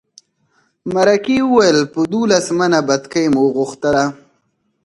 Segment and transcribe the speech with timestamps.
[0.93, 4.05] مرکې وویل په دولس منه بتکۍ مو وغوښتله.